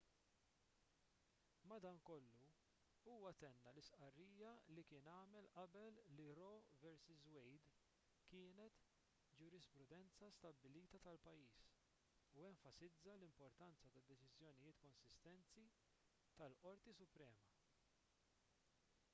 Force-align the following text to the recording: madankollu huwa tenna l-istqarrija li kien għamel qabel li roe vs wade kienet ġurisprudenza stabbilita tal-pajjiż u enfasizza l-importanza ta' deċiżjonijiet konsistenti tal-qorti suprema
madankollu 1.71 2.31
huwa 3.07 3.31
tenna 3.43 3.73
l-istqarrija 3.73 4.53
li 4.77 4.85
kien 4.91 5.09
għamel 5.15 5.49
qabel 5.57 5.99
li 6.19 6.25
roe 6.39 6.63
vs 6.87 7.11
wade 7.35 7.53
kienet 8.31 8.81
ġurisprudenza 9.43 10.31
stabbilita 10.39 11.03
tal-pajjiż 11.05 11.59
u 12.41 12.47
enfasizza 12.51 13.15
l-importanza 13.17 13.93
ta' 13.97 14.05
deċiżjonijiet 14.13 14.81
konsistenti 14.89 15.67
tal-qorti 16.43 16.99
suprema 17.05 17.49